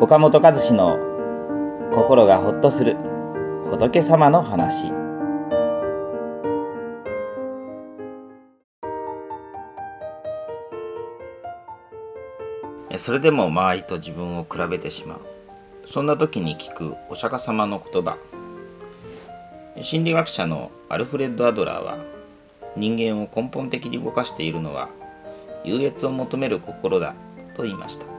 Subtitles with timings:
[0.00, 0.98] 岡本和志の
[1.94, 2.96] 心がほっとする
[3.70, 4.92] 仏様の話。
[12.96, 15.20] それでも周りと自分を比べてしまう。
[15.86, 18.18] そんな時に聞くお釈迦様の言葉。
[19.80, 21.98] 心理学者のアルフレッド・アドラーは
[22.76, 24.88] 人間を根本的に動かしているのは
[25.64, 27.14] 優越を求める心だ
[27.56, 28.13] と言いました。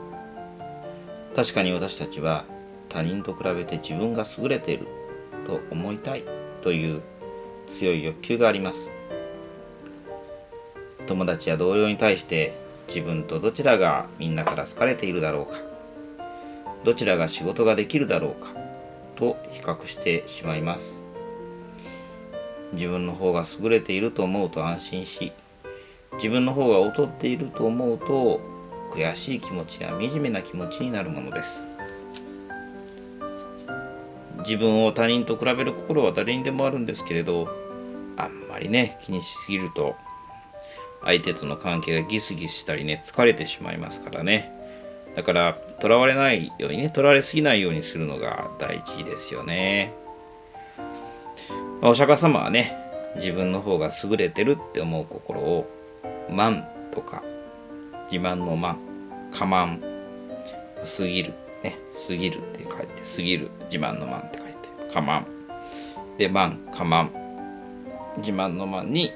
[1.35, 2.45] 確かに私たちは
[2.87, 4.87] 他人と比べて自分が優れている
[5.45, 6.23] と思いたい
[6.61, 7.01] という
[7.69, 8.91] 強い欲求があります。
[11.07, 12.53] 友達や同僚に対して
[12.87, 15.59] 自分とどちらがみんなから好かれているだろうか。
[16.83, 18.53] どちらが仕事ができるだろうか
[19.15, 21.03] と比較してしまいます。
[22.73, 25.31] 自分の方が優れていると思うと安心し
[26.13, 28.54] 自分の方が劣っていると思うと
[28.95, 31.67] 悔しい気持ちや惨めな気持ちになるものです。
[34.39, 37.49] 自分を他人と比べる心は誰にでもあるんですけれど
[38.15, 39.95] あんまりね気にしすぎると
[41.03, 44.51] 相手との関係がギスギスしたりね疲れてしまいますからね。
[45.15, 49.93] だからとらわれないようにねとらわれすぎないようにするのが大事ですよね。
[51.81, 52.77] お釈迦様はね
[53.15, 55.65] 自分の方が優れてるって思う心を
[56.29, 57.23] 慢とか
[58.11, 58.75] 自慢の慢
[59.31, 65.25] 過慢過ぎるね過ぎるって書いて過ぎる自慢の慢って書いて過慢
[66.17, 67.09] で慢過慢
[68.17, 69.11] 自慢の慢に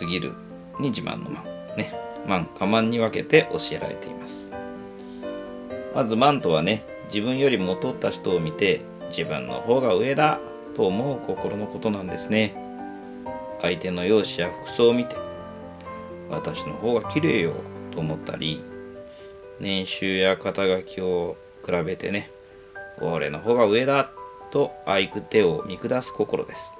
[0.00, 0.34] 過ぎる
[0.80, 1.92] に自慢の慢ね
[2.26, 4.50] 慢過慢に分けて教えられています。
[5.94, 10.40] まず慢とはね自分よりも劣った人を見て自分の方が上だ
[10.74, 12.54] と思う心のことなんですね。
[13.62, 15.16] 相手の容姿や服装を見て。
[16.30, 17.52] 私の方が綺麗よ。
[17.94, 18.62] と思ったり
[19.60, 22.30] 年収や肩書きを比べてね
[23.00, 24.10] 俺の方が上だ
[24.50, 26.72] と相手を見下す心です。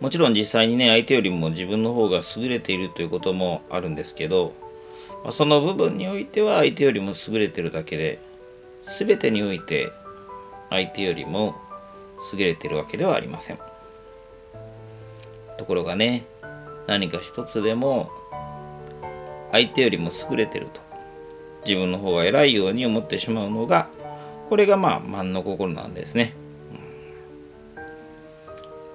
[0.00, 4.52] もちろん実際にね相手よりも自分の方が優れているということもあるんですけど、
[5.30, 8.18] その部分においては相手よりも優れてるだけで
[8.98, 9.90] 全てにおいて
[10.70, 11.54] 相手よりも
[12.32, 13.58] 優れてるわけではありません。
[15.56, 16.24] ところがね
[16.88, 18.10] 何か一つでも
[19.54, 20.84] 相手よりも優れてると。
[21.64, 23.88] 自分の方が偉いように思ってしまうのが
[24.48, 26.34] これがまあ万の心なんですね、
[27.76, 27.82] うん、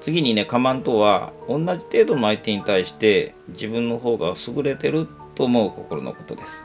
[0.02, 6.64] 次にね過慢とは同じ程度の相手に対して自分の方が優れてると思う心のことです、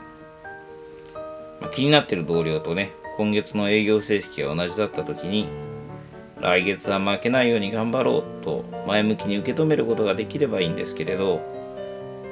[1.59, 5.47] まあ、気になってる同僚とね今月の営業成績が同じだった時に
[6.39, 11.41] 来月は負けないように頑張ろうと前向きに受け止めることができればいいんですけれど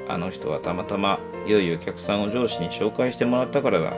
[0.08, 3.94] あの人はたまたま良いお客さんを上司に紹介してもらったからだ。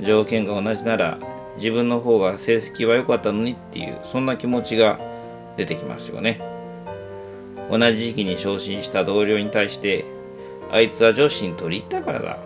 [0.00, 1.18] 条件が同じなら
[1.56, 4.98] 自分の方が成績は良かったのにっていうそんな気持ちが
[5.56, 6.40] 出てきますよね。
[7.70, 10.04] 同じ時期に昇進した同僚に対して
[10.72, 12.38] あいつは上司に取り入ったからだ。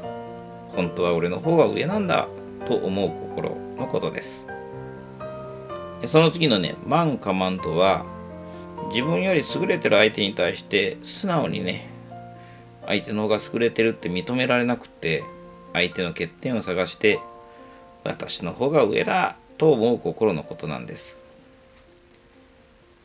[0.74, 2.28] 本当は俺の方が上なんだ
[2.66, 4.46] と思う心のことです。
[6.06, 8.04] その次のね、万か万とは、
[8.90, 11.88] 自分より優れてる相手に対して素直にね、
[12.86, 15.22] 相手の方が優れてるって認められなくて、
[15.72, 17.18] 相手の欠点を探して、
[18.04, 21.18] 私の方が上だと思う心のことなんです。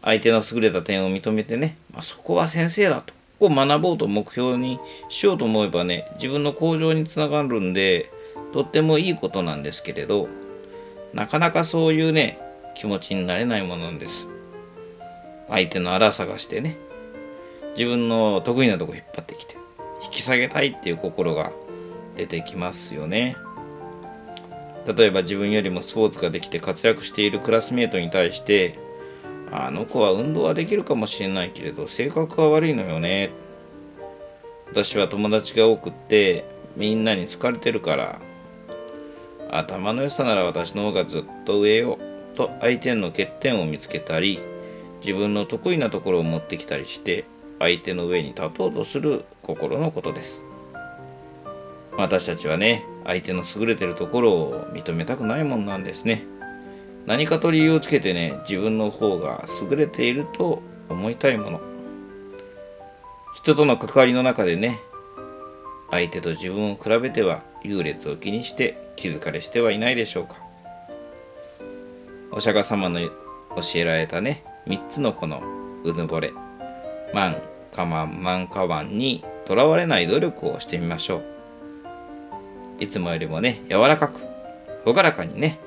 [0.01, 3.19] 相手の優れた点を認めてね、まあ、そこは先生だとこ。
[3.39, 8.11] を学ぼうと目標にしようと思えばね、自分の向上につながるんで、
[8.53, 10.27] とってもいいことなんですけれど、
[11.13, 12.37] なかなかそういうね、
[12.75, 14.27] 気持ちになれないものなんです。
[15.49, 16.77] 相手の荒探してね、
[17.77, 19.55] 自分の得意なとこ引っ張ってきて、
[20.03, 21.51] 引き下げたいっていう心が
[22.15, 23.35] 出てきますよね。
[24.85, 28.79] 例えば自分よりもスポーツができて活躍しているクラスメートに対して、
[29.51, 33.31] あの子は運動はできるかもしれないけれど、性格は悪いのよね。
[34.71, 36.45] 私は友達が多くって、
[36.75, 38.19] みんなに好かれてるから、
[39.51, 41.99] 頭の良さなら私の方がずっと上よ。
[42.39, 44.39] と相手の欠点を見つけたり
[45.01, 47.25] 自分の得意なところを持ってきたりして
[47.59, 50.43] 相手の上に立とうとする心のことです。
[51.97, 56.25] 私たちはね相手の優れてるところを認めたくないもんなんですね。
[57.05, 61.61] 何かと理由をつけてね自分の方が優れていると思いたいもの。
[63.35, 64.79] 人との関わりの中でね
[65.91, 70.37] 相手と自分を比べては優劣を気にして気づかれしてはいないでしょうか。
[72.31, 73.11] お釈迦様の教
[73.75, 75.41] えられたね、3つのこの
[75.83, 76.31] うぬぼれ、
[77.13, 77.37] 万、
[77.73, 81.23] かまん、万かわんにとらわれない努力をしてみましょう。
[82.79, 84.29] いつもよりもね、柔らかく、
[84.85, 85.59] 朗らかにね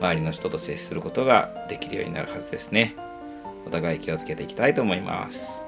[0.00, 2.94] 周りの人と接することができるようになるはずですね
[3.66, 5.65] お互い気をつけていきたいと思います